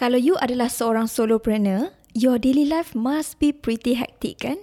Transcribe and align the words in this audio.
Kalau 0.00 0.18
you 0.18 0.34
adalah 0.40 0.72
seorang 0.72 1.06
solopreneur, 1.06 1.92
your 2.16 2.36
daily 2.40 2.64
life 2.64 2.96
must 2.96 3.38
be 3.38 3.52
pretty 3.52 3.94
hectic 3.94 4.44
kan? 4.44 4.58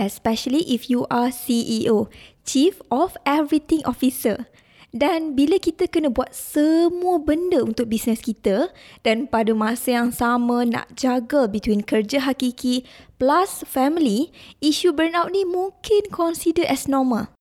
Especially 0.00 0.64
if 0.72 0.88
you 0.88 1.04
are 1.12 1.28
CEO, 1.28 2.08
Chief 2.48 2.80
of 2.88 3.14
Everything 3.28 3.84
Officer. 3.84 4.48
Dan 4.92 5.32
bila 5.32 5.56
kita 5.56 5.88
kena 5.88 6.12
buat 6.12 6.36
semua 6.36 7.16
benda 7.16 7.64
untuk 7.64 7.88
bisnes 7.88 8.20
kita 8.20 8.68
dan 9.00 9.24
pada 9.24 9.56
masa 9.56 9.96
yang 9.96 10.12
sama 10.12 10.68
nak 10.68 10.92
jaga 10.92 11.48
between 11.48 11.80
kerja 11.80 12.20
hakiki 12.20 12.84
plus 13.16 13.64
family, 13.64 14.28
isu 14.60 14.92
burnout 14.92 15.32
ni 15.32 15.48
mungkin 15.48 16.12
consider 16.12 16.68
as 16.68 16.84
normal. 16.92 17.32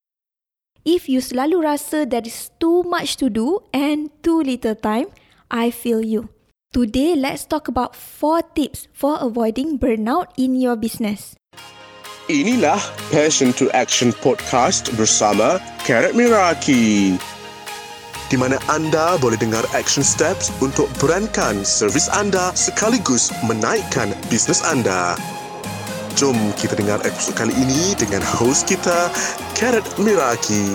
If 0.88 1.12
you 1.12 1.20
selalu 1.20 1.60
rasa 1.60 2.08
there 2.08 2.24
is 2.24 2.56
too 2.56 2.88
much 2.88 3.20
to 3.20 3.28
do 3.28 3.68
and 3.76 4.08
too 4.24 4.40
little 4.40 4.74
time, 4.74 5.12
I 5.52 5.76
feel 5.76 6.00
you. 6.00 6.32
Today, 6.72 7.20
let's 7.20 7.44
talk 7.44 7.68
about 7.68 8.00
4 8.00 8.56
tips 8.56 8.88
for 8.96 9.20
avoiding 9.20 9.76
burnout 9.76 10.32
in 10.40 10.56
your 10.56 10.80
business. 10.80 11.36
Inilah 12.32 12.80
Passion 13.12 13.52
to 13.60 13.68
Action 13.76 14.16
Podcast 14.24 14.88
bersama 14.96 15.60
Karat 15.84 16.16
Miraki 16.16 17.20
di 18.32 18.40
mana 18.40 18.56
anda 18.72 19.20
boleh 19.20 19.36
dengar 19.36 19.68
action 19.76 20.00
steps 20.00 20.48
untuk 20.64 20.88
berankan 21.04 21.68
servis 21.68 22.08
anda 22.08 22.56
sekaligus 22.56 23.36
menaikkan 23.44 24.16
bisnes 24.32 24.64
anda. 24.64 25.20
Jom 26.16 26.40
kita 26.56 26.80
dengar 26.80 27.04
episod 27.04 27.36
kali 27.36 27.52
ini 27.60 28.00
dengan 28.00 28.24
host 28.24 28.64
kita, 28.64 29.12
Karat 29.60 29.84
Miraki. 30.00 30.72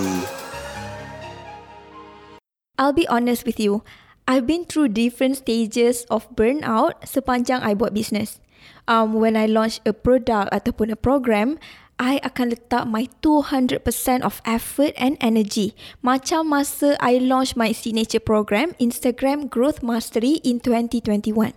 I'll 2.77 2.93
be 2.93 3.09
honest 3.09 3.49
with 3.49 3.57
you. 3.57 3.81
I've 4.27 4.47
been 4.47 4.67
through 4.67 4.91
different 4.91 5.39
stages 5.39 6.03
of 6.11 6.27
burnout 6.35 7.07
sepanjang 7.07 7.63
I 7.63 7.79
buat 7.79 7.95
business. 7.95 8.43
Um, 8.91 9.15
when 9.15 9.39
I 9.39 9.47
launch 9.47 9.79
a 9.87 9.95
product 9.95 10.51
ataupun 10.51 10.91
a 10.91 10.99
program, 10.99 11.63
I 11.97 12.21
akan 12.21 12.53
letak 12.53 12.85
my 12.91 13.09
200% 13.25 13.87
of 14.21 14.43
effort 14.45 14.93
and 14.99 15.17
energy. 15.23 15.79
Macam 16.03 16.53
masa 16.53 16.99
I 17.01 17.23
launch 17.23 17.55
my 17.55 17.71
signature 17.71 18.21
program, 18.21 18.75
Instagram 18.83 19.49
Growth 19.49 19.81
Mastery 19.81 20.43
in 20.45 20.59
2021. 20.61 21.57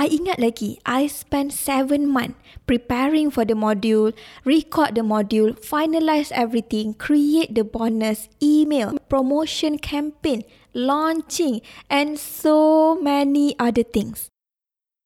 I 0.00 0.06
ingat 0.06 0.38
lagi, 0.38 0.78
I 0.86 1.06
spent 1.10 1.52
7 1.52 2.08
months 2.08 2.38
preparing 2.64 3.28
for 3.28 3.44
the 3.44 3.58
module, 3.58 4.16
record 4.46 4.94
the 4.94 5.04
module, 5.04 5.52
finalize 5.58 6.30
everything, 6.32 6.94
create 6.94 7.52
the 7.52 7.66
bonus, 7.66 8.30
email, 8.40 8.96
promotion 9.10 9.76
campaign, 9.76 10.46
launching, 10.72 11.60
and 11.88 12.18
so 12.18 12.94
many 12.98 13.54
other 13.58 13.82
things. 13.82 14.30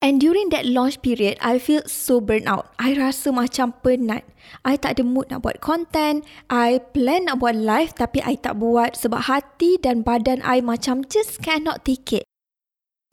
And 0.05 0.21
during 0.21 0.53
that 0.53 0.69
launch 0.69 1.01
period, 1.01 1.41
I 1.41 1.57
feel 1.57 1.81
so 1.89 2.21
burnt 2.21 2.45
out. 2.45 2.69
I 2.77 2.93
rasa 2.93 3.33
macam 3.33 3.73
penat. 3.81 4.29
I 4.61 4.77
tak 4.77 5.01
ada 5.01 5.05
mood 5.07 5.33
nak 5.33 5.41
buat 5.41 5.65
content. 5.65 6.29
I 6.53 6.77
plan 6.93 7.25
nak 7.25 7.41
buat 7.41 7.57
live 7.57 7.97
tapi 7.97 8.21
I 8.21 8.37
tak 8.37 8.61
buat 8.61 9.01
sebab 9.01 9.33
hati 9.33 9.81
dan 9.81 10.05
badan 10.05 10.45
I 10.45 10.61
macam 10.61 11.09
just 11.09 11.41
cannot 11.41 11.89
take 11.89 12.21
it. 12.21 12.24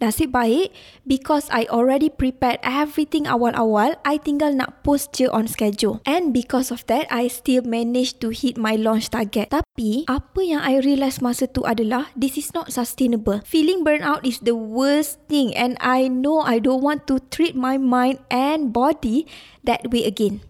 Nasib 0.02 0.34
baik, 0.34 0.74
because 1.06 1.46
I 1.54 1.70
already 1.70 2.10
prepared 2.10 2.58
everything 2.66 3.30
awal-awal, 3.30 4.02
I 4.02 4.18
tinggal 4.18 4.58
nak 4.58 4.82
post 4.82 5.14
je 5.14 5.30
on 5.30 5.46
schedule. 5.46 6.02
And 6.10 6.34
because 6.34 6.74
of 6.74 6.82
that, 6.90 7.06
I 7.14 7.30
still 7.30 7.62
managed 7.62 8.18
to 8.26 8.34
hit 8.34 8.58
my 8.58 8.74
launch 8.74 9.14
target. 9.14 9.54
Tapi, 9.54 10.10
apa 10.10 10.42
yang 10.42 10.66
I 10.66 10.82
realise 10.82 11.22
masa 11.22 11.46
tu 11.46 11.62
adalah, 11.70 12.10
this 12.18 12.34
is 12.34 12.50
not 12.58 12.74
sustainable. 12.74 13.46
Feeling 13.46 13.86
burnout 13.86 14.26
is 14.26 14.42
the 14.42 14.58
worst 14.58 15.22
thing 15.30 15.54
and 15.54 15.78
I 15.78 16.10
know 16.10 16.42
I 16.42 16.58
don't 16.58 16.82
want 16.82 17.06
to 17.14 17.22
treat 17.30 17.54
my 17.54 17.78
mind 17.78 18.26
and 18.34 18.74
body 18.74 19.30
that 19.62 19.94
way 19.94 20.10
again. 20.10 20.42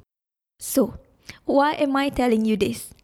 So, 0.63 0.95
why 1.43 1.75
am 1.75 1.99
I 1.99 2.07
telling 2.07 2.47
you 2.47 2.55
this? 2.55 2.95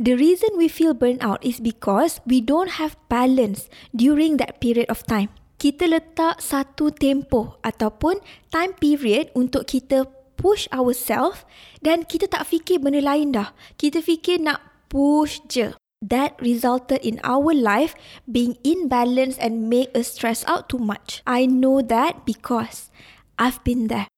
The 0.00 0.16
reason 0.16 0.56
we 0.56 0.72
feel 0.72 0.96
burnout 0.96 1.44
is 1.44 1.60
because 1.60 2.24
we 2.24 2.40
don't 2.40 2.80
have 2.80 2.96
balance 3.12 3.68
during 3.92 4.40
that 4.40 4.56
period 4.64 4.88
of 4.88 5.04
time 5.04 5.28
kita 5.60 5.84
letak 5.84 6.40
satu 6.40 6.88
tempoh 6.88 7.60
ataupun 7.60 8.16
time 8.48 8.72
period 8.80 9.28
untuk 9.36 9.68
kita 9.68 10.08
push 10.40 10.64
ourselves 10.72 11.44
dan 11.84 12.08
kita 12.08 12.24
tak 12.24 12.48
fikir 12.48 12.80
benda 12.80 13.04
lain 13.04 13.36
dah. 13.36 13.52
Kita 13.76 14.00
fikir 14.00 14.40
nak 14.40 14.64
push 14.88 15.44
je. 15.44 15.76
That 16.00 16.40
resulted 16.40 17.04
in 17.04 17.20
our 17.20 17.52
life 17.52 17.92
being 18.24 18.56
imbalanced 18.64 19.36
and 19.36 19.68
make 19.68 19.92
us 19.92 20.16
stress 20.16 20.40
out 20.48 20.72
too 20.72 20.80
much. 20.80 21.20
I 21.28 21.44
know 21.44 21.84
that 21.84 22.24
because 22.24 22.88
I've 23.36 23.60
been 23.68 23.92
there. 23.92 24.08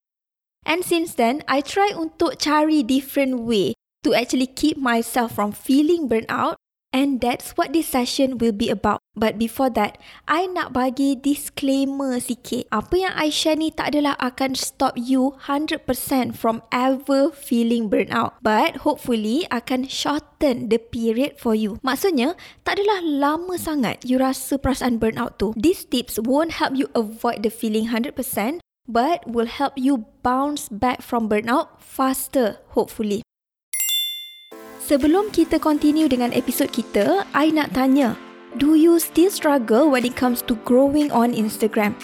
And 0.63 0.87
since 0.87 1.19
then, 1.19 1.43
I 1.51 1.59
try 1.59 1.91
untuk 1.91 2.39
cari 2.39 2.87
different 2.87 3.43
way 3.51 3.75
to 4.07 4.15
actually 4.15 4.47
keep 4.47 4.79
myself 4.79 5.35
from 5.35 5.51
feeling 5.51 6.07
burnt 6.07 6.31
out 6.31 6.62
And 6.93 7.25
that's 7.25 7.57
what 7.57 7.73
this 7.73 7.89
session 7.89 8.37
will 8.37 8.53
be 8.53 8.69
about. 8.69 9.01
But 9.17 9.41
before 9.41 9.73
that, 9.81 9.97
I 10.29 10.45
nak 10.45 10.77
bagi 10.77 11.17
disclaimer 11.17 12.21
sikit. 12.21 12.69
Apa 12.69 13.09
yang 13.09 13.15
I 13.17 13.33
share 13.33 13.57
ni 13.57 13.73
tak 13.73 13.97
adalah 13.97 14.13
akan 14.21 14.53
stop 14.53 15.01
you 15.01 15.33
100% 15.49 15.89
from 16.37 16.61
ever 16.69 17.33
feeling 17.33 17.89
burnout. 17.89 18.37
But 18.45 18.85
hopefully 18.85 19.49
akan 19.49 19.89
shorten 19.89 20.69
the 20.69 20.77
period 20.77 21.41
for 21.41 21.57
you. 21.57 21.81
Maksudnya, 21.81 22.37
tak 22.61 22.77
adalah 22.77 23.01
lama 23.01 23.57
sangat 23.57 24.05
you 24.05 24.21
rasa 24.21 24.61
perasaan 24.61 25.01
burnout 25.01 25.41
tu. 25.41 25.57
These 25.57 25.89
tips 25.89 26.21
won't 26.21 26.61
help 26.61 26.77
you 26.77 26.93
avoid 26.93 27.41
the 27.41 27.53
feeling 27.53 27.89
100%, 27.89 28.61
but 28.85 29.25
will 29.25 29.49
help 29.49 29.81
you 29.81 30.05
bounce 30.21 30.69
back 30.69 31.01
from 31.01 31.33
burnout 31.33 31.81
faster, 31.81 32.61
hopefully. 32.77 33.22
Sebelum 34.83 35.31
kita 35.31 35.63
continue 35.63 36.11
dengan 36.11 36.35
episod 36.35 36.67
kita, 36.67 37.23
I 37.39 37.55
nak 37.55 37.71
tanya, 37.71 38.19
do 38.59 38.75
you 38.75 38.99
still 38.99 39.31
struggle 39.31 39.87
when 39.87 40.03
it 40.03 40.19
comes 40.19 40.43
to 40.51 40.59
growing 40.67 41.07
on 41.15 41.31
Instagram? 41.31 41.95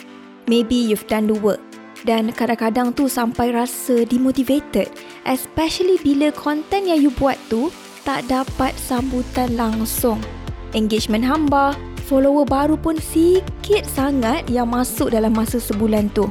Maybe 0.47 0.79
you've 0.79 1.03
done 1.11 1.27
the 1.27 1.35
work 1.35 1.59
dan 2.07 2.31
kadang-kadang 2.31 2.95
tu 2.95 3.11
sampai 3.11 3.51
rasa 3.51 4.07
demotivated, 4.07 4.95
especially 5.27 5.99
bila 6.07 6.31
konten 6.31 6.87
yang 6.87 7.03
you 7.03 7.11
buat 7.19 7.35
tu 7.51 7.75
tak 8.07 8.31
dapat 8.31 8.71
sambutan 8.79 9.59
langsung. 9.59 10.23
Engagement 10.71 11.27
hamba, 11.27 11.75
follower 12.07 12.47
baru 12.47 12.79
pun 12.79 12.95
sikit 13.03 13.91
sangat 13.91 14.47
yang 14.47 14.71
masuk 14.71 15.11
dalam 15.11 15.35
masa 15.35 15.59
sebulan 15.59 16.15
tu. 16.15 16.31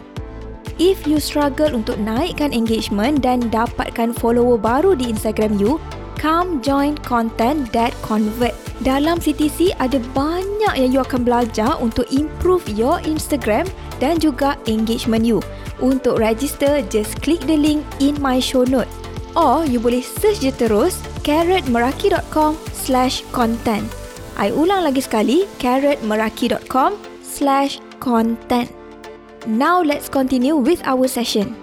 If 0.80 1.04
you 1.04 1.20
struggle 1.20 1.76
untuk 1.76 2.00
naikkan 2.00 2.56
engagement 2.56 3.20
dan 3.20 3.52
dapatkan 3.52 4.16
follower 4.16 4.56
baru 4.56 4.96
di 4.96 5.12
Instagram 5.12 5.60
you, 5.60 5.76
Come 6.18 6.66
join 6.66 6.98
content 7.06 7.70
that 7.78 7.94
convert. 8.02 8.58
Dalam 8.82 9.22
CTC 9.22 9.78
ada 9.78 10.02
banyak 10.18 10.74
yang 10.78 10.92
you 10.94 11.02
akan 11.02 11.22
belajar 11.22 11.78
untuk 11.78 12.10
improve 12.10 12.66
your 12.74 12.98
Instagram 13.06 13.70
dan 14.02 14.18
juga 14.18 14.58
engagement 14.66 15.26
you. 15.26 15.42
Untuk 15.78 16.18
register, 16.18 16.82
just 16.90 17.22
click 17.22 17.42
the 17.46 17.54
link 17.54 17.86
in 18.02 18.18
my 18.18 18.42
show 18.42 18.66
note. 18.66 18.90
Or 19.38 19.62
you 19.70 19.78
boleh 19.78 20.02
search 20.02 20.42
je 20.42 20.50
terus 20.50 20.98
carrotmeraki.com 21.22 22.58
slash 22.74 23.22
content. 23.30 23.86
I 24.42 24.50
ulang 24.50 24.90
lagi 24.90 25.06
sekali, 25.06 25.46
carrotmeraki.com 25.62 26.98
slash 27.22 27.78
content. 28.02 28.74
Now 29.46 29.86
let's 29.86 30.10
continue 30.10 30.58
with 30.58 30.82
our 30.86 31.06
session. 31.06 31.54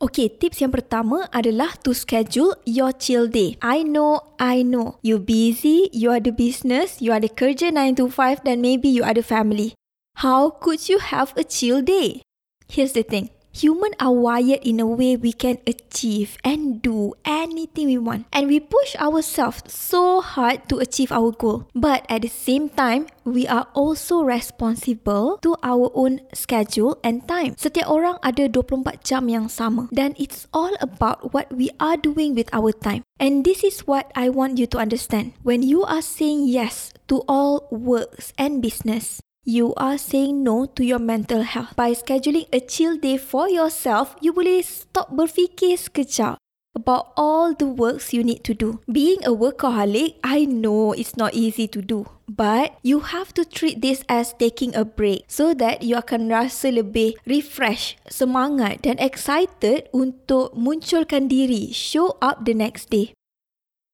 Okay, 0.00 0.32
tips 0.32 0.64
yang 0.64 0.72
pertama 0.72 1.28
adalah 1.28 1.76
to 1.84 1.92
schedule 1.92 2.56
your 2.64 2.88
chill 2.96 3.28
day. 3.28 3.60
I 3.60 3.84
know, 3.84 4.32
I 4.40 4.64
know. 4.64 4.96
You 5.04 5.20
busy, 5.20 5.92
you 5.92 6.08
ada 6.08 6.32
business, 6.32 7.04
you 7.04 7.12
ada 7.12 7.28
kerja 7.28 7.68
9 7.68 8.00
to 8.00 8.08
5 8.08 8.48
dan 8.48 8.64
maybe 8.64 8.88
you 8.88 9.04
ada 9.04 9.20
family. 9.20 9.76
How 10.24 10.56
could 10.56 10.88
you 10.88 11.04
have 11.04 11.36
a 11.36 11.44
chill 11.44 11.84
day? 11.84 12.24
Here's 12.64 12.96
the 12.96 13.04
thing. 13.04 13.28
Human 13.50 13.90
are 13.98 14.14
wired 14.14 14.62
in 14.62 14.78
a 14.78 14.86
way 14.86 15.16
we 15.16 15.32
can 15.34 15.58
achieve 15.66 16.38
and 16.44 16.80
do 16.80 17.14
anything 17.24 17.86
we 17.90 17.98
want. 17.98 18.26
And 18.32 18.46
we 18.46 18.60
push 18.60 18.94
ourselves 18.94 19.66
so 19.66 20.20
hard 20.20 20.68
to 20.70 20.78
achieve 20.78 21.10
our 21.10 21.32
goal. 21.32 21.66
But 21.74 22.06
at 22.08 22.22
the 22.22 22.30
same 22.30 22.70
time, 22.70 23.10
we 23.24 23.46
are 23.50 23.66
also 23.74 24.22
responsible 24.22 25.38
to 25.42 25.56
our 25.62 25.90
own 25.94 26.22
schedule 26.32 26.98
and 27.02 27.26
time. 27.26 27.58
Setiap 27.58 27.90
orang 27.90 28.22
ada 28.22 28.46
24 28.46 29.02
jam 29.02 29.26
yang 29.26 29.50
sama. 29.50 29.90
Dan 29.90 30.14
it's 30.14 30.46
all 30.54 30.72
about 30.78 31.34
what 31.34 31.50
we 31.50 31.74
are 31.82 31.98
doing 31.98 32.38
with 32.38 32.46
our 32.54 32.70
time. 32.70 33.02
And 33.18 33.42
this 33.42 33.66
is 33.66 33.82
what 33.84 34.14
I 34.14 34.30
want 34.30 34.62
you 34.62 34.70
to 34.70 34.78
understand. 34.78 35.34
When 35.42 35.66
you 35.66 35.82
are 35.82 36.02
saying 36.02 36.46
yes 36.46 36.94
to 37.10 37.26
all 37.26 37.66
works 37.74 38.32
and 38.38 38.62
business, 38.62 39.18
you 39.44 39.74
are 39.74 39.96
saying 39.96 40.44
no 40.44 40.66
to 40.66 40.84
your 40.84 40.98
mental 40.98 41.42
health. 41.42 41.74
By 41.76 41.92
scheduling 41.92 42.46
a 42.52 42.60
chill 42.60 42.96
day 42.96 43.16
for 43.16 43.48
yourself, 43.48 44.16
you 44.20 44.32
boleh 44.32 44.60
stop 44.60 45.10
berfikir 45.10 45.80
sekejap 45.80 46.36
about 46.76 47.10
all 47.16 47.52
the 47.52 47.66
works 47.66 48.12
you 48.12 48.22
need 48.22 48.44
to 48.46 48.54
do. 48.54 48.78
Being 48.86 49.24
a 49.26 49.34
workaholic, 49.34 50.20
I 50.22 50.44
know 50.46 50.92
it's 50.92 51.16
not 51.16 51.34
easy 51.34 51.66
to 51.74 51.82
do. 51.82 52.06
But 52.30 52.78
you 52.86 53.10
have 53.10 53.34
to 53.34 53.44
treat 53.44 53.82
this 53.82 54.06
as 54.06 54.38
taking 54.38 54.70
a 54.78 54.86
break 54.86 55.26
so 55.26 55.50
that 55.58 55.82
you 55.82 55.98
akan 55.98 56.30
rasa 56.30 56.70
lebih 56.70 57.18
refresh, 57.26 57.98
semangat 58.06 58.86
dan 58.86 59.02
excited 59.02 59.90
untuk 59.90 60.54
munculkan 60.54 61.26
diri, 61.26 61.74
show 61.74 62.14
up 62.22 62.46
the 62.46 62.54
next 62.54 62.94
day. 62.94 63.18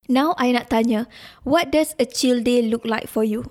Now 0.07 0.37
I 0.39 0.53
nak 0.53 0.71
tanya, 0.71 1.09
what 1.43 1.73
does 1.73 1.97
a 1.99 2.05
chill 2.05 2.45
day 2.45 2.63
look 2.63 2.85
like 2.85 3.09
for 3.09 3.25
you? 3.25 3.51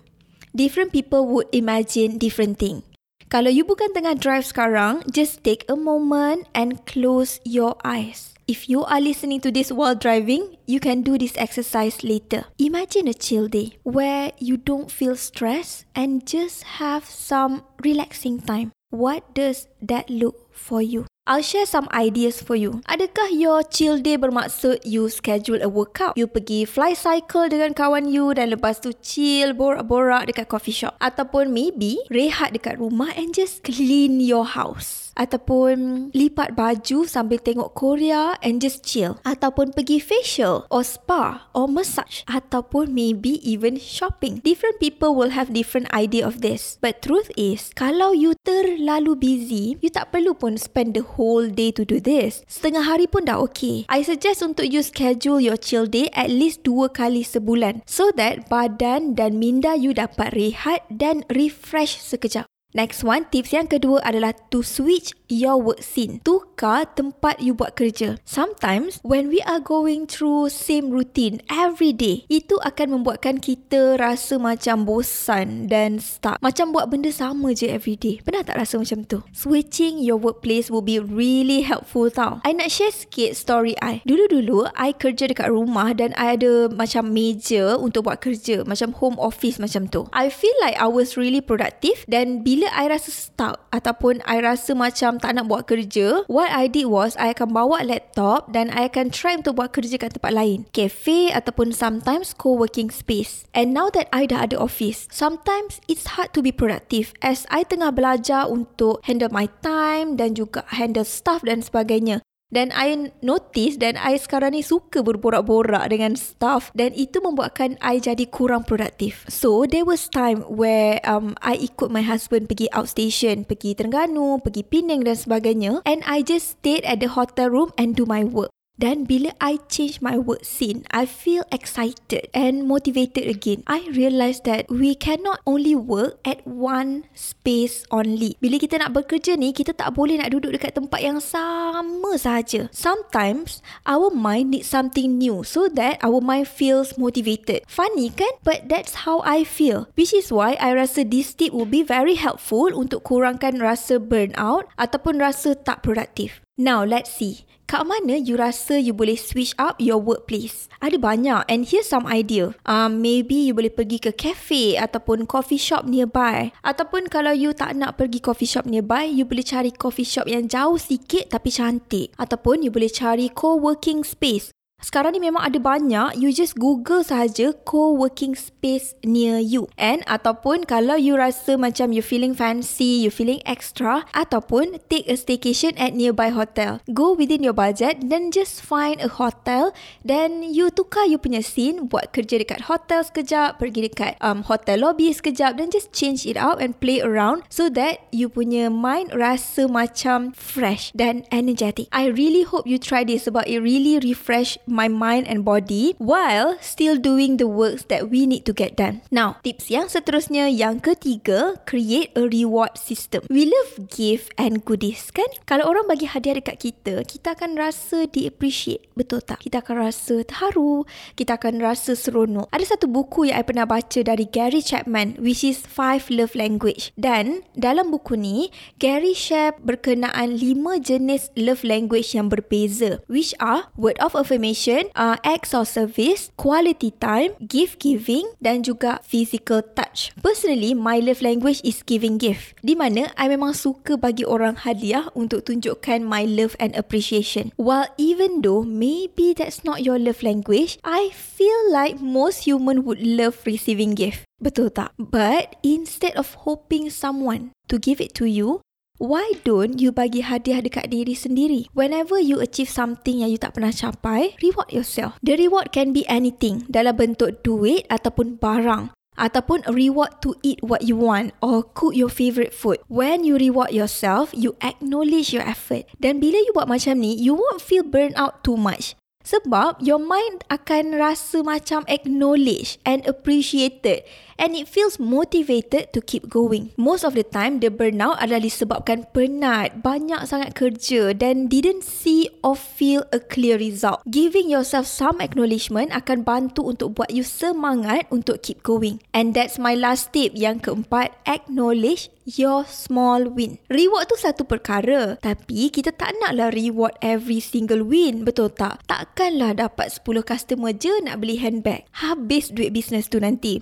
Different 0.56 0.96
people 0.96 1.28
would 1.36 1.52
imagine 1.52 2.16
different 2.16 2.63
thing. 2.63 2.88
Kalau 3.28 3.52
you 3.52 3.68
bukan 3.68 3.92
tengah 3.92 4.16
drive 4.16 4.48
sekarang, 4.48 5.04
just 5.12 5.44
take 5.44 5.68
a 5.68 5.75
moment 5.75 6.48
and 6.56 6.80
close 6.88 7.44
your 7.44 7.75
eyes. 7.84 8.31
If 8.48 8.72
you 8.72 8.88
are 8.88 9.04
listening 9.04 9.44
to 9.44 9.52
this 9.52 9.68
while 9.68 10.00
driving, 10.00 10.56
you 10.63 10.80
can 10.80 11.04
do 11.04 11.19
this 11.19 11.36
exercise 11.36 12.07
later. 12.07 12.48
Imagine 12.56 13.12
a 13.12 13.18
chill 13.18 13.52
day 13.52 13.75
where 13.84 14.31
you 14.40 14.56
don't 14.56 14.88
feel 14.88 15.19
stressed 15.19 15.84
and 15.92 16.24
just 16.24 16.80
have 16.80 17.04
some 17.04 17.68
relaxing 17.84 18.40
time. 18.40 18.72
What 18.96 19.36
does 19.36 19.68
that 19.84 20.07
look 20.07 20.56
for 20.56 20.80
you? 20.80 21.04
I'll 21.25 21.42
share 21.42 21.66
some 21.66 21.89
ideas 21.89 22.38
for 22.38 22.54
you. 22.54 22.86
Adakah 22.86 23.33
your 23.33 23.66
chill 23.66 23.98
day 23.98 24.13
bermaksud 24.13 24.86
you 24.86 25.10
schedule 25.10 25.57
a 25.57 25.66
workout? 25.66 26.13
You 26.13 26.30
pergi 26.30 26.69
fly 26.69 26.94
cycle 26.94 27.50
dengan 27.50 27.74
kawan 27.74 28.13
you 28.13 28.30
dan 28.38 28.54
lepas 28.54 28.77
tu 28.77 28.94
chill 29.01 29.57
borak-borak 29.57 30.30
dekat 30.30 30.45
coffee 30.45 30.69
shop. 30.69 30.94
Ataupun 31.01 31.50
maybe 31.50 31.98
rehat 32.13 32.54
dekat 32.54 32.77
rumah 32.77 33.10
and 33.18 33.33
just 33.33 33.66
clean 33.66 34.22
your 34.22 34.45
house 34.45 35.05
ataupun 35.16 36.10
lipat 36.12 36.54
baju 36.54 37.08
sambil 37.08 37.40
tengok 37.40 37.74
Korea 37.74 38.36
and 38.44 38.60
just 38.60 38.84
chill. 38.84 39.18
Ataupun 39.24 39.72
pergi 39.72 40.04
facial 40.04 40.68
or 40.70 40.84
spa 40.84 41.50
or 41.56 41.66
massage. 41.72 42.22
Ataupun 42.30 42.92
maybe 42.92 43.40
even 43.42 43.80
shopping. 43.80 44.44
Different 44.44 44.78
people 44.78 45.16
will 45.16 45.34
have 45.34 45.56
different 45.56 45.90
idea 45.96 46.28
of 46.28 46.44
this. 46.44 46.78
But 46.84 47.02
truth 47.02 47.32
is 47.40 47.72
kalau 47.74 48.12
you 48.12 48.38
terlalu 48.44 49.18
busy 49.18 49.66
you 49.80 49.90
tak 49.90 50.12
perlu 50.12 50.36
pun 50.36 50.60
spend 50.60 50.94
the 50.94 51.04
whole 51.16 51.48
day 51.48 51.72
to 51.74 51.88
do 51.88 51.98
this. 51.98 52.44
Setengah 52.46 52.86
hari 52.86 53.08
pun 53.10 53.26
dah 53.26 53.40
okay. 53.40 53.88
I 53.88 54.04
suggest 54.04 54.44
untuk 54.44 54.68
you 54.68 54.84
schedule 54.84 55.40
your 55.40 55.58
chill 55.58 55.88
day 55.88 56.12
at 56.14 56.30
least 56.30 56.68
dua 56.68 56.92
kali 56.92 57.24
sebulan. 57.24 57.82
So 57.88 58.12
that 58.20 58.52
badan 58.52 59.16
dan 59.16 59.40
minda 59.40 59.74
you 59.80 59.96
dapat 59.96 60.36
rehat 60.36 60.84
dan 60.92 61.24
refresh 61.32 61.98
sekejap 62.04 62.55
Next 62.75 63.07
one, 63.07 63.24
tips 63.31 63.56
yang 63.56 63.72
kedua 63.72 64.04
adalah 64.04 64.36
to 64.51 64.60
switch 64.60 65.16
your 65.31 65.56
work 65.56 65.80
scene. 65.80 66.19
Tukar 66.27 66.92
tempat 66.92 67.39
you 67.39 67.56
buat 67.56 67.80
kerja. 67.80 68.19
Sometimes, 68.27 69.00
when 69.00 69.31
we 69.31 69.39
are 69.48 69.63
going 69.63 70.04
through 70.04 70.51
same 70.51 70.92
routine 70.92 71.39
every 71.48 71.95
day, 71.95 72.27
itu 72.27 72.60
akan 72.60 73.00
membuatkan 73.00 73.39
kita 73.39 73.95
rasa 73.95 74.36
macam 74.36 74.83
bosan 74.83 75.72
dan 75.72 76.04
stuck. 76.04 76.36
Macam 76.44 76.75
buat 76.75 76.92
benda 76.92 77.16
sama 77.16 77.56
je 77.56 77.72
every 77.72 77.95
day. 77.95 78.19
Pernah 78.19 78.44
tak 78.44 78.60
rasa 78.60 78.75
macam 78.75 79.07
tu? 79.07 79.24
Switching 79.31 80.04
your 80.04 80.19
workplace 80.19 80.68
will 80.68 80.83
be 80.83 81.00
really 81.00 81.63
helpful 81.63 82.12
tau. 82.12 82.44
I 82.44 82.51
nak 82.51 82.75
share 82.75 82.92
sikit 82.92 83.39
story 83.39 83.80
I. 83.80 84.04
Dulu-dulu, 84.04 84.68
I 84.75 84.92
kerja 84.92 85.31
dekat 85.31 85.48
rumah 85.48 85.95
dan 85.95 86.12
I 86.19 86.36
ada 86.36 86.68
macam 86.68 87.07
meja 87.07 87.80
untuk 87.80 88.12
buat 88.12 88.19
kerja. 88.19 88.68
Macam 88.68 88.92
home 89.00 89.16
office 89.16 89.63
macam 89.63 89.88
tu. 89.88 90.12
I 90.12 90.28
feel 90.28 90.54
like 90.60 90.75
I 90.75 90.92
was 90.92 91.16
really 91.16 91.39
productive 91.39 92.04
dan 92.12 92.44
bila 92.44 92.65
bila 92.66 92.82
I 92.82 92.90
rasa 92.90 93.14
stuck 93.14 93.70
ataupun 93.70 94.26
I 94.26 94.42
rasa 94.42 94.74
macam 94.74 95.22
tak 95.22 95.38
nak 95.38 95.46
buat 95.46 95.70
kerja, 95.70 96.26
what 96.26 96.50
I 96.50 96.66
did 96.66 96.90
was 96.90 97.14
I 97.22 97.30
akan 97.30 97.54
bawa 97.54 97.86
laptop 97.86 98.50
dan 98.50 98.74
I 98.74 98.90
akan 98.90 99.14
try 99.14 99.38
untuk 99.38 99.62
buat 99.62 99.70
kerja 99.70 100.02
kat 100.02 100.18
tempat 100.18 100.34
lain. 100.34 100.66
Cafe 100.74 101.30
ataupun 101.30 101.78
sometimes 101.78 102.34
co-working 102.34 102.90
space. 102.90 103.46
And 103.54 103.70
now 103.70 103.94
that 103.94 104.10
I 104.10 104.26
dah 104.26 104.50
ada 104.50 104.58
office, 104.58 105.06
sometimes 105.14 105.78
it's 105.86 106.18
hard 106.18 106.34
to 106.34 106.42
be 106.42 106.50
productive 106.50 107.14
as 107.22 107.46
I 107.54 107.70
tengah 107.70 107.94
belajar 107.94 108.50
untuk 108.50 109.06
handle 109.06 109.30
my 109.30 109.46
time 109.62 110.18
dan 110.18 110.34
juga 110.34 110.66
handle 110.74 111.06
staff 111.06 111.46
dan 111.46 111.62
sebagainya. 111.62 112.26
Dan 112.53 112.71
I 112.71 113.12
notice 113.25 113.75
dan 113.81 114.00
I 114.00 114.15
sekarang 114.15 114.56
ni 114.56 114.63
suka 114.63 115.03
berborak-borak 115.03 115.92
dengan 115.92 116.13
staff 116.13 116.71
dan 116.77 116.94
itu 116.94 117.19
membuatkan 117.19 117.75
I 117.83 118.00
jadi 118.00 118.30
kurang 118.30 118.63
produktif. 118.63 119.27
So 119.27 119.68
there 119.68 119.83
was 119.83 120.07
time 120.07 120.45
where 120.47 121.03
um 121.03 121.36
I 121.44 121.59
ikut 121.59 121.92
my 121.92 122.06
husband 122.06 122.47
pergi 122.47 122.71
outstation, 122.71 123.44
pergi 123.44 123.75
Terengganu, 123.75 124.39
pergi 124.39 124.63
Penang 124.63 125.03
dan 125.03 125.19
sebagainya 125.19 125.83
and 125.83 126.00
I 126.07 126.24
just 126.24 126.62
stayed 126.62 126.88
at 126.88 127.03
the 127.03 127.12
hotel 127.12 127.51
room 127.51 127.75
and 127.75 127.97
do 127.97 128.07
my 128.07 128.24
work. 128.24 128.55
Dan 128.75 129.07
bila 129.07 129.31
I 129.39 129.63
change 129.72 130.04
my 130.04 130.19
work 130.19 130.44
scene, 130.44 130.83
I 130.92 131.07
feel 131.07 131.48
excited 131.48 132.27
and 132.36 132.68
motivated 132.68 133.24
again. 133.24 133.63
I 133.72 133.88
realise 133.95 134.44
that 134.44 134.68
we 134.68 135.00
cannot 135.00 135.39
only 135.48 135.80
work 135.80 136.19
at 136.27 136.44
one 136.44 137.07
space 137.16 137.88
only. 137.88 138.36
Bila 138.44 138.60
kita 138.60 138.83
nak 138.83 138.92
bekerja 138.92 139.39
ni, 139.39 139.56
kita 139.56 139.72
tak 139.72 139.95
boleh 139.95 140.19
nak 140.19 140.36
duduk 140.36 140.60
dekat 140.60 140.75
tempat 140.75 141.00
yang 141.00 141.24
sama 141.24 142.19
saja. 142.19 142.68
Sometimes, 142.75 143.63
our 143.88 144.12
mind 144.12 144.51
needs 144.51 144.68
something 144.68 145.16
new 145.16 145.48
so 145.48 145.71
that 145.71 145.95
our 146.04 146.19
mind 146.19 146.51
feels 146.51 147.00
motivated. 147.00 147.63
Funny 147.71 148.12
kan? 148.12 148.36
But 148.44 148.68
that's 148.68 149.07
how 149.07 149.24
I 149.24 149.48
feel. 149.48 149.88
Which 149.95 150.12
is 150.12 150.36
why 150.36 150.60
I 150.60 150.75
rasa 150.75 151.07
this 151.07 151.31
tip 151.31 151.56
will 151.56 151.69
be 151.69 151.81
very 151.81 152.19
helpful 152.19 152.75
untuk 152.75 153.07
kurangkan 153.07 153.63
rasa 153.63 154.04
burnout 154.04 154.68
ataupun 154.75 155.24
rasa 155.24 155.56
tak 155.56 155.80
produktif. 155.80 156.44
Now, 156.56 156.88
let's 156.88 157.12
see. 157.12 157.44
Kat 157.68 157.84
mana 157.84 158.16
you 158.16 158.40
rasa 158.40 158.80
you 158.80 158.96
boleh 158.96 159.19
switch 159.19 159.52
up 159.60 159.75
your 159.75 160.00
workplace? 160.00 160.72
Ada 160.80 160.96
banyak 160.96 161.44
and 161.52 161.68
here's 161.68 161.92
some 161.92 162.07
idea. 162.07 162.56
Um, 162.63 163.04
maybe 163.04 163.52
you 163.52 163.57
boleh 163.57 163.75
pergi 163.75 164.00
ke 164.00 164.16
cafe 164.16 164.80
ataupun 164.80 165.28
coffee 165.28 165.60
shop 165.60 165.84
nearby. 165.84 166.56
Ataupun 166.63 167.12
kalau 167.12 167.36
you 167.36 167.52
tak 167.52 167.75
nak 167.75 168.00
pergi 168.00 168.24
coffee 168.24 168.48
shop 168.48 168.63
nearby, 168.63 169.04
you 169.04 169.28
boleh 169.28 169.44
cari 169.44 169.75
coffee 169.75 170.07
shop 170.07 170.31
yang 170.31 170.48
jauh 170.48 170.80
sikit 170.80 171.28
tapi 171.28 171.52
cantik. 171.52 172.16
Ataupun 172.16 172.63
you 172.63 172.72
boleh 172.72 172.88
cari 172.88 173.28
co-working 173.28 174.07
space 174.07 174.56
sekarang 174.95 175.18
ni 175.18 175.27
memang 175.27 175.44
ada 175.44 175.60
banyak, 175.60 176.16
you 176.16 176.31
just 176.31 176.56
google 176.56 177.04
saja 177.04 177.51
co-working 177.68 178.31
space 178.31 178.95
near 179.04 179.42
you. 179.42 179.68
And 179.75 180.06
ataupun 180.07 180.69
kalau 180.69 180.95
you 180.95 181.19
rasa 181.19 181.60
macam 181.60 181.92
you 181.92 182.00
feeling 182.00 182.31
fancy, 182.31 183.04
you 183.04 183.12
feeling 183.12 183.44
extra, 183.44 184.07
ataupun 184.16 184.80
take 184.88 185.04
a 185.12 185.19
staycation 185.19 185.75
at 185.75 185.92
nearby 185.92 186.31
hotel. 186.31 186.80
Go 186.88 187.12
within 187.12 187.44
your 187.44 187.51
budget 187.51 188.07
then 188.07 188.31
just 188.31 188.63
find 188.63 189.04
a 189.04 189.10
hotel 189.19 189.75
then 190.06 190.45
you 190.45 190.72
tukar 190.72 191.04
you 191.10 191.19
punya 191.19 191.44
scene, 191.44 191.92
buat 191.92 192.16
kerja 192.16 192.39
dekat 192.39 192.71
hotel 192.71 193.04
sekejap, 193.04 193.60
pergi 193.60 193.92
dekat 193.92 194.16
um, 194.24 194.48
hotel 194.48 194.80
lobby 194.86 195.12
sekejap 195.12 195.60
then 195.60 195.68
just 195.74 195.92
change 195.92 196.24
it 196.24 196.39
out 196.39 196.63
and 196.63 196.78
play 196.80 197.04
around 197.04 197.44
so 197.51 197.68
that 197.68 198.06
you 198.16 198.31
punya 198.31 198.71
mind 198.71 199.11
rasa 199.11 199.68
macam 199.68 200.31
fresh 200.38 200.95
dan 200.95 201.28
energetic. 201.35 201.92
I 201.92 202.07
really 202.07 202.47
hope 202.47 202.64
you 202.64 202.80
try 202.80 203.04
this 203.04 203.28
sebab 203.28 203.44
it 203.44 203.59
really 203.59 204.00
refresh 204.00 204.56
my 204.76 204.92
mind 204.92 205.32
and 205.32 205.48
body 205.48 205.96
while 205.96 206.60
still 206.60 207.00
doing 207.00 207.40
the 207.40 207.48
works 207.48 207.88
that 207.88 208.12
we 208.12 208.28
need 208.28 208.44
to 208.44 208.52
get 208.52 208.76
done. 208.76 209.00
Now, 209.08 209.40
tips 209.40 209.72
yang 209.72 209.88
seterusnya 209.88 210.52
yang 210.52 210.84
ketiga, 210.84 211.56
create 211.64 212.12
a 212.20 212.28
reward 212.28 212.76
system. 212.76 213.24
We 213.32 213.48
love 213.48 213.88
gift 213.88 214.36
and 214.36 214.68
goodies 214.68 215.16
kan? 215.16 215.32
Kalau 215.48 215.72
orang 215.72 215.88
bagi 215.88 216.12
hadiah 216.12 216.44
dekat 216.44 216.60
kita, 216.60 217.08
kita 217.08 217.40
akan 217.40 217.56
rasa 217.56 218.04
di 218.12 218.28
appreciate. 218.28 218.92
Betul 219.00 219.24
tak? 219.24 219.48
Kita 219.48 219.64
akan 219.64 219.88
rasa 219.88 220.28
terharu, 220.28 220.84
kita 221.16 221.40
akan 221.40 221.64
rasa 221.64 221.96
seronok. 221.96 222.52
Ada 222.52 222.76
satu 222.76 222.92
buku 222.92 223.32
yang 223.32 223.40
saya 223.40 223.48
pernah 223.48 223.68
baca 223.70 224.00
dari 224.02 224.26
Gary 224.28 224.60
Chapman 224.60 225.22
which 225.22 225.46
is 225.46 225.62
Five 225.64 226.12
Love 226.12 226.34
Language. 226.34 226.92
Dan 226.98 227.46
dalam 227.54 227.94
buku 227.94 228.18
ni, 228.18 228.50
Gary 228.82 229.14
share 229.14 229.54
berkenaan 229.62 230.36
lima 230.36 230.82
jenis 230.82 231.30
love 231.38 231.62
language 231.62 232.18
yang 232.18 232.28
berbeza 232.28 233.06
which 233.06 233.38
are 233.38 233.70
word 233.78 234.00
of 234.02 234.18
affirmation 234.18 234.55
communication, 234.56 234.90
uh, 234.95 235.18
acts 235.24 235.54
of 235.54 235.68
service, 235.68 236.31
quality 236.38 236.92
time, 236.92 237.35
gift 237.44 237.80
giving 237.83 238.24
dan 238.40 238.64
juga 238.64 239.04
physical 239.04 239.59
touch. 239.76 240.16
Personally, 240.24 240.71
my 240.71 241.04
love 241.04 241.19
language 241.19 241.59
is 241.68 241.83
giving 241.83 242.16
gift. 242.16 242.56
Di 242.64 242.74
mana 242.76 243.12
I 243.19 243.28
memang 243.28 243.52
suka 243.52 244.00
bagi 244.00 244.24
orang 244.24 244.64
hadiah 244.64 245.12
untuk 245.14 245.45
tunjukkan 245.52 246.07
my 246.07 246.24
love 246.24 246.56
and 246.59 246.71
appreciation. 246.80 247.52
While 247.59 247.92
even 248.00 248.40
though 248.42 248.64
maybe 248.64 249.35
that's 249.35 249.68
not 249.68 249.83
your 249.83 250.00
love 250.00 250.24
language, 250.24 250.80
I 250.88 251.12
feel 251.12 251.59
like 251.69 252.00
most 252.00 252.47
human 252.47 252.88
would 252.88 253.04
love 253.04 253.44
receiving 253.44 253.94
gift. 253.94 254.24
Betul 254.40 254.71
tak? 254.71 254.92
But 255.00 255.56
instead 255.64 256.16
of 256.19 256.47
hoping 256.47 256.92
someone 256.92 257.56
to 257.71 257.80
give 257.80 258.04
it 258.04 258.12
to 258.19 258.28
you, 258.28 258.65
Why 258.95 259.35
don't 259.44 259.83
you 259.83 259.92
bagi 259.92 260.23
hadiah 260.23 260.64
dekat 260.64 260.87
diri 260.87 261.19
sendiri? 261.19 261.68
Whenever 261.75 262.16
you 262.16 262.40
achieve 262.40 262.71
something 262.71 263.19
yang 263.19 263.28
you 263.28 263.35
tak 263.35 263.59
pernah 263.59 263.75
capai, 263.75 264.40
reward 264.40 264.71
yourself. 264.71 265.19
The 265.19 265.35
reward 265.35 265.75
can 265.75 265.92
be 265.92 266.07
anything 266.07 266.64
dalam 266.71 266.95
bentuk 266.95 267.44
duit 267.44 267.83
ataupun 267.92 268.40
barang. 268.40 268.95
Ataupun 269.19 269.68
reward 269.68 270.23
to 270.23 270.40
eat 270.44 270.64
what 270.64 270.87
you 270.87 270.95
want 270.95 271.35
or 271.44 271.64
cook 271.64 271.92
your 271.92 272.07
favorite 272.07 272.56
food. 272.56 272.80
When 272.87 273.28
you 273.28 273.35
reward 273.35 273.75
yourself, 273.75 274.31
you 274.31 274.56
acknowledge 274.64 275.35
your 275.35 275.44
effort. 275.44 275.92
Dan 275.99 276.23
bila 276.23 276.40
you 276.40 276.56
buat 276.56 276.71
macam 276.71 276.99
ni, 276.99 277.19
you 277.19 277.35
won't 277.35 277.59
feel 277.59 277.83
burn 277.83 278.16
out 278.16 278.47
too 278.47 278.56
much. 278.56 278.95
Sebab 279.26 279.82
your 279.82 279.98
mind 279.98 280.46
akan 280.54 281.02
rasa 281.02 281.42
macam 281.42 281.82
acknowledged 281.90 282.78
and 282.86 283.02
appreciated 283.10 284.06
and 284.38 284.54
it 284.54 284.70
feels 284.70 285.02
motivated 285.02 285.90
to 285.92 286.00
keep 286.04 286.30
going. 286.30 286.72
Most 286.78 287.02
of 287.02 287.18
the 287.18 287.26
time, 287.26 287.58
the 287.58 287.74
burnout 287.74 288.22
adalah 288.22 288.44
disebabkan 288.44 289.08
penat, 289.16 289.82
banyak 289.82 290.28
sangat 290.28 290.54
kerja 290.54 291.16
dan 291.18 291.48
didn't 291.50 291.82
see 291.82 292.30
or 292.46 292.54
feel 292.54 293.08
a 293.10 293.20
clear 293.20 293.58
result. 293.58 294.04
Giving 294.06 294.52
yourself 294.52 294.86
some 294.86 295.18
acknowledgement 295.24 295.90
akan 295.96 296.22
bantu 296.22 296.68
untuk 296.68 297.00
buat 297.00 297.10
you 297.10 297.26
semangat 297.26 298.06
untuk 298.14 298.46
keep 298.46 298.62
going. 298.62 299.02
And 299.16 299.34
that's 299.34 299.58
my 299.58 299.74
last 299.74 300.14
tip. 300.14 300.36
Yang 300.36 300.70
keempat, 300.70 301.16
acknowledge 301.26 302.14
your 302.26 302.66
small 302.66 303.30
win. 303.30 303.62
Reward 303.70 304.10
tu 304.10 304.18
satu 304.18 304.44
perkara, 304.44 305.14
tapi 305.22 305.70
kita 305.70 305.94
tak 305.94 306.18
naklah 306.20 306.50
reward 306.50 306.98
every 307.06 307.38
single 307.38 307.86
win, 307.86 308.26
betul 308.26 308.50
tak? 308.50 308.82
Takkanlah 308.90 309.62
dapat 309.62 309.94
10 309.94 310.26
customer 310.26 310.74
je 310.74 310.92
nak 311.06 311.22
beli 311.22 311.38
handbag. 311.38 311.86
Habis 312.02 312.50
duit 312.50 312.74
bisnes 312.74 313.08
tu 313.08 313.22
nanti. 313.22 313.62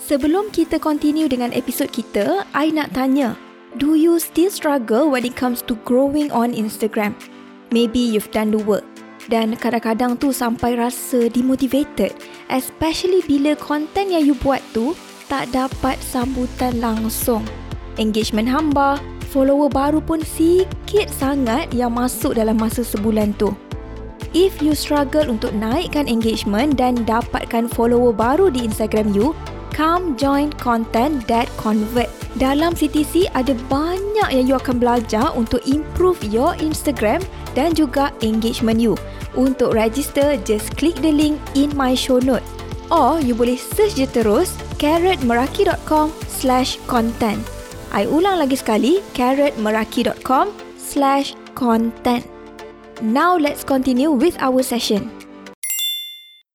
Sebelum 0.00 0.50
kita 0.50 0.82
continue 0.82 1.30
dengan 1.30 1.54
episod 1.54 1.86
kita, 1.92 2.42
I 2.50 2.74
nak 2.74 2.96
tanya, 2.96 3.38
do 3.78 3.94
you 3.94 4.18
still 4.18 4.50
struggle 4.50 5.06
when 5.06 5.22
it 5.22 5.38
comes 5.38 5.62
to 5.70 5.78
growing 5.86 6.32
on 6.34 6.50
Instagram? 6.50 7.14
Maybe 7.70 8.02
you've 8.02 8.34
done 8.34 8.50
the 8.50 8.58
work 8.58 8.82
dan 9.30 9.54
kadang-kadang 9.54 10.18
tu 10.18 10.34
sampai 10.34 10.74
rasa 10.74 11.30
demotivated, 11.30 12.10
especially 12.50 13.22
bila 13.22 13.54
konten 13.54 14.10
yang 14.10 14.26
you 14.26 14.34
buat 14.42 14.58
tu 14.74 14.98
tak 15.30 15.54
dapat 15.54 15.96
sambutan 16.02 16.82
langsung. 16.82 17.46
Engagement 18.02 18.50
hamba, 18.50 18.98
follower 19.30 19.70
baru 19.70 20.02
pun 20.02 20.26
sikit 20.26 21.06
sangat 21.06 21.70
yang 21.70 21.94
masuk 21.94 22.34
dalam 22.34 22.58
masa 22.58 22.82
sebulan 22.82 23.32
tu. 23.38 23.54
If 24.34 24.58
you 24.58 24.74
struggle 24.74 25.26
untuk 25.30 25.54
naikkan 25.54 26.10
engagement 26.10 26.78
dan 26.78 27.06
dapatkan 27.06 27.70
follower 27.70 28.10
baru 28.10 28.50
di 28.50 28.66
Instagram 28.66 29.14
you, 29.14 29.34
come 29.74 30.18
join 30.18 30.50
content 30.58 31.26
that 31.30 31.46
convert. 31.58 32.10
Dalam 32.38 32.78
CTC 32.78 33.26
ada 33.34 33.58
banyak 33.66 34.30
yang 34.30 34.46
you 34.46 34.54
akan 34.54 34.78
belajar 34.78 35.34
untuk 35.34 35.62
improve 35.66 36.18
your 36.30 36.54
Instagram 36.62 37.18
dan 37.58 37.74
juga 37.74 38.14
engagement 38.22 38.78
you. 38.78 38.94
Untuk 39.34 39.74
register, 39.74 40.38
just 40.46 40.74
click 40.78 40.94
the 41.02 41.10
link 41.10 41.38
in 41.58 41.70
my 41.74 41.94
show 41.94 42.22
note. 42.22 42.42
Or 42.90 43.22
you 43.22 43.38
boleh 43.38 43.54
search 43.54 43.94
je 43.94 44.06
terus 44.10 44.50
carrotmeraki.com 44.82 46.10
slash 46.26 46.76
content. 46.90 47.38
I 47.94 48.06
ulang 48.06 48.42
lagi 48.42 48.58
sekali, 48.58 48.98
carrotmeraki.com 49.14 50.50
slash 50.74 51.38
content. 51.54 52.26
Now 52.98 53.38
let's 53.38 53.62
continue 53.62 54.10
with 54.10 54.34
our 54.42 54.60
session. 54.66 55.08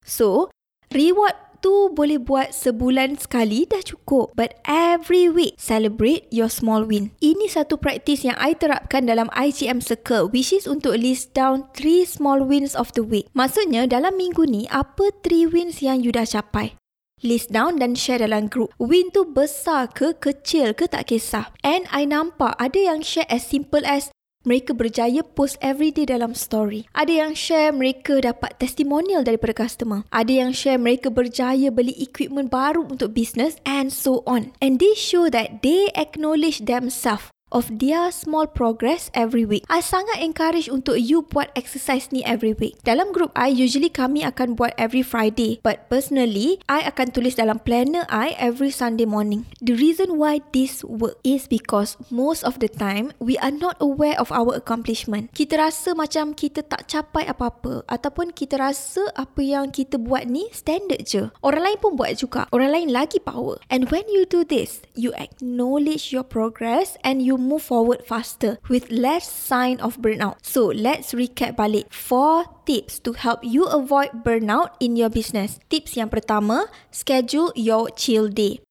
So, 0.06 0.52
reward 0.94 1.34
tu 1.62 1.92
boleh 1.92 2.20
buat 2.20 2.56
sebulan 2.56 3.20
sekali 3.20 3.68
dah 3.68 3.84
cukup. 3.84 4.34
But 4.34 4.60
every 4.66 5.28
week, 5.28 5.60
celebrate 5.60 6.28
your 6.32 6.48
small 6.48 6.88
win. 6.88 7.16
Ini 7.20 7.52
satu 7.52 7.78
praktis 7.78 8.24
yang 8.24 8.40
I 8.40 8.56
terapkan 8.56 9.06
dalam 9.06 9.28
IGM 9.36 9.84
Circle 9.84 10.32
which 10.32 10.56
is 10.56 10.66
untuk 10.66 10.96
list 10.98 11.36
down 11.36 11.68
3 11.76 12.08
small 12.08 12.44
wins 12.44 12.74
of 12.74 12.92
the 12.96 13.04
week. 13.04 13.28
Maksudnya 13.36 13.86
dalam 13.86 14.16
minggu 14.16 14.48
ni, 14.48 14.66
apa 14.72 15.12
3 15.24 15.52
wins 15.52 15.84
yang 15.84 16.00
you 16.00 16.16
dah 16.16 16.26
capai? 16.26 16.80
List 17.24 17.50
down 17.50 17.80
dan 17.80 17.96
share 17.96 18.22
dalam 18.22 18.52
group. 18.52 18.76
Win 18.76 19.10
tu 19.10 19.24
besar 19.24 19.88
ke 19.90 20.14
kecil 20.20 20.76
ke 20.76 20.86
tak 20.86 21.10
kisah. 21.10 21.50
And 21.64 21.88
I 21.90 22.04
nampak 22.06 22.54
ada 22.60 22.78
yang 22.78 23.02
share 23.02 23.26
as 23.32 23.48
simple 23.48 23.82
as 23.88 24.12
mereka 24.48 24.72
berjaya 24.72 25.26
post 25.26 25.60
everyday 25.60 26.08
dalam 26.08 26.32
story. 26.32 26.88
Ada 26.96 27.28
yang 27.28 27.34
share 27.36 27.76
mereka 27.76 28.24
dapat 28.24 28.56
testimonial 28.56 29.28
daripada 29.28 29.52
customer. 29.52 30.08
Ada 30.16 30.48
yang 30.48 30.52
share 30.56 30.80
mereka 30.80 31.12
berjaya 31.12 31.68
beli 31.74 31.98
equipment 32.00 32.48
baru 32.48 32.88
untuk 32.88 33.12
business 33.12 33.60
and 33.68 33.92
so 33.92 34.24
on. 34.24 34.56
And 34.64 34.80
this 34.80 34.96
show 34.96 35.28
that 35.34 35.60
they 35.60 35.92
acknowledge 35.98 36.64
themselves 36.64 37.35
of 37.56 37.72
their 37.80 38.12
small 38.12 38.44
progress 38.44 39.08
every 39.16 39.48
week. 39.48 39.64
I 39.72 39.80
sangat 39.80 40.20
encourage 40.20 40.68
untuk 40.68 41.00
you 41.00 41.24
buat 41.24 41.56
exercise 41.56 42.12
ni 42.12 42.20
every 42.28 42.52
week. 42.52 42.76
Dalam 42.84 43.16
group 43.16 43.32
I, 43.32 43.48
usually 43.48 43.88
kami 43.88 44.28
akan 44.28 44.60
buat 44.60 44.76
every 44.76 45.00
Friday. 45.00 45.64
But 45.64 45.88
personally, 45.88 46.60
I 46.68 46.84
akan 46.84 47.16
tulis 47.16 47.40
dalam 47.40 47.64
planner 47.64 48.04
I 48.12 48.36
every 48.36 48.76
Sunday 48.76 49.08
morning. 49.08 49.48
The 49.64 49.80
reason 49.80 50.20
why 50.20 50.44
this 50.52 50.84
work 50.84 51.16
is 51.24 51.48
because 51.48 51.96
most 52.12 52.44
of 52.44 52.60
the 52.60 52.68
time, 52.68 53.16
we 53.24 53.40
are 53.40 53.56
not 53.56 53.80
aware 53.80 54.20
of 54.20 54.36
our 54.36 54.60
accomplishment. 54.60 55.32
Kita 55.32 55.56
rasa 55.56 55.96
macam 55.96 56.36
kita 56.36 56.68
tak 56.68 56.92
capai 56.92 57.24
apa-apa 57.32 57.88
ataupun 57.88 58.36
kita 58.36 58.60
rasa 58.60 59.08
apa 59.16 59.40
yang 59.40 59.72
kita 59.72 59.96
buat 59.96 60.28
ni 60.28 60.52
standard 60.52 61.08
je. 61.08 61.32
Orang 61.40 61.64
lain 61.64 61.80
pun 61.80 61.96
buat 61.96 62.20
juga. 62.20 62.52
Orang 62.52 62.76
lain 62.76 62.92
lagi 62.92 63.24
power. 63.24 63.64
And 63.72 63.88
when 63.88 64.04
you 64.12 64.28
do 64.28 64.44
this, 64.44 64.84
you 64.98 65.16
acknowledge 65.16 66.12
your 66.12 66.28
progress 66.28 67.00
and 67.06 67.24
you 67.24 67.45
move 67.46 67.62
forward 67.62 68.02
faster 68.04 68.58
with 68.68 68.90
less 68.90 69.30
sign 69.30 69.78
of 69.80 70.02
burnout. 70.02 70.42
So 70.42 70.74
let's 70.74 71.14
recap 71.14 71.56
balik. 71.56 71.94
Four 71.94 72.50
tips 72.66 72.98
to 73.06 73.14
help 73.14 73.46
you 73.46 73.70
avoid 73.70 74.26
burnout 74.26 74.74
in 74.82 74.98
your 74.98 75.14
business. 75.14 75.62
Tips 75.70 75.96
yang 75.96 76.10
pertama, 76.10 76.68
schedule 76.90 77.54
your 77.54 77.94
chill 77.94 78.28
day. 78.28 78.66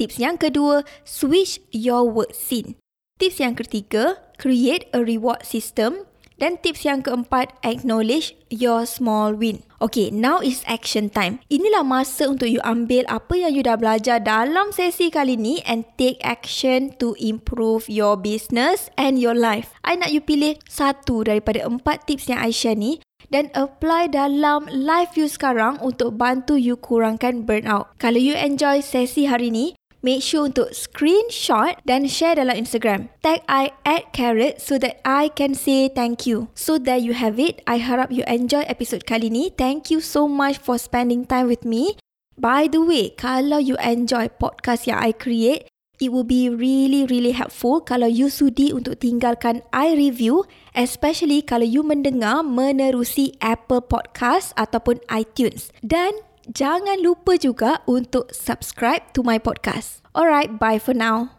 Tips 0.00 0.16
yang 0.16 0.40
kedua, 0.40 0.86
switch 1.04 1.60
your 1.74 2.08
work 2.08 2.32
scene. 2.32 2.78
Tips 3.20 3.36
yang 3.36 3.52
ketiga, 3.52 4.16
create 4.40 4.88
a 4.96 5.04
reward 5.04 5.44
system. 5.44 6.08
Dan 6.40 6.56
tips 6.56 6.88
yang 6.88 7.04
keempat, 7.04 7.52
acknowledge 7.60 8.32
your 8.48 8.88
small 8.88 9.36
win. 9.36 9.60
Okay, 9.76 10.08
now 10.08 10.40
is 10.40 10.64
action 10.64 11.12
time. 11.12 11.44
Inilah 11.52 11.84
masa 11.84 12.32
untuk 12.32 12.48
you 12.48 12.64
ambil 12.64 13.04
apa 13.12 13.36
yang 13.36 13.52
you 13.52 13.60
dah 13.60 13.76
belajar 13.76 14.24
dalam 14.24 14.72
sesi 14.72 15.12
kali 15.12 15.36
ni 15.36 15.60
and 15.68 15.84
take 16.00 16.16
action 16.24 16.96
to 16.96 17.12
improve 17.20 17.92
your 17.92 18.16
business 18.16 18.88
and 18.96 19.20
your 19.20 19.36
life. 19.36 19.76
I 19.84 20.00
nak 20.00 20.16
you 20.16 20.24
pilih 20.24 20.56
satu 20.64 21.28
daripada 21.28 21.60
empat 21.68 22.08
tips 22.08 22.32
yang 22.32 22.40
I 22.40 22.52
share 22.56 22.76
ni 22.76 23.04
dan 23.30 23.48
apply 23.52 24.10
dalam 24.10 24.66
life 24.72 25.14
you 25.14 25.30
sekarang 25.30 25.78
untuk 25.84 26.18
bantu 26.18 26.58
you 26.58 26.76
kurangkan 26.76 27.46
burnout. 27.46 27.92
Kalau 28.00 28.18
you 28.18 28.34
enjoy 28.34 28.82
sesi 28.82 29.28
hari 29.30 29.52
ni, 29.54 29.76
make 30.00 30.24
sure 30.24 30.48
untuk 30.48 30.72
screenshot 30.72 31.76
dan 31.84 32.08
share 32.08 32.36
dalam 32.36 32.56
Instagram. 32.56 33.12
Tag 33.20 33.44
I 33.48 33.72
at 33.84 34.12
carrot 34.12 34.60
so 34.60 34.76
that 34.80 35.00
I 35.04 35.32
can 35.32 35.56
say 35.56 35.88
thank 35.88 36.24
you. 36.28 36.52
So 36.56 36.80
that 36.82 37.04
you 37.04 37.16
have 37.16 37.40
it, 37.40 37.64
I 37.64 37.80
harap 37.80 38.12
you 38.12 38.24
enjoy 38.28 38.64
episode 38.66 39.04
kali 39.08 39.32
ni. 39.32 39.52
Thank 39.52 39.88
you 39.88 40.02
so 40.04 40.28
much 40.28 40.60
for 40.60 40.80
spending 40.80 41.24
time 41.28 41.48
with 41.48 41.64
me. 41.64 41.96
By 42.40 42.72
the 42.72 42.80
way, 42.80 43.12
kalau 43.12 43.60
you 43.60 43.76
enjoy 43.80 44.32
podcast 44.32 44.88
yang 44.88 44.96
I 44.96 45.12
create, 45.12 45.68
it 46.00 46.08
will 46.08 46.24
be 46.24 46.48
really 46.48 47.04
really 47.04 47.36
helpful 47.36 47.84
kalau 47.84 48.08
you 48.08 48.32
sudi 48.32 48.72
untuk 48.72 49.04
tinggalkan 49.04 49.60
I 49.70 49.92
review 49.92 50.48
especially 50.72 51.44
kalau 51.44 51.68
you 51.68 51.84
mendengar 51.84 52.40
menerusi 52.40 53.36
Apple 53.44 53.84
Podcast 53.84 54.56
ataupun 54.56 55.04
iTunes. 55.12 55.68
Dan 55.84 56.16
Jangan 56.50 56.98
lupa 56.98 57.38
juga 57.38 57.78
untuk 57.86 58.34
subscribe 58.34 59.06
to 59.14 59.22
my 59.22 59.38
podcast. 59.38 60.02
Alright, 60.18 60.58
bye 60.58 60.82
for 60.82 60.90
now. 60.90 61.30